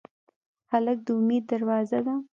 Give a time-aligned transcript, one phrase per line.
[0.71, 2.15] هلک د امید دروازه ده.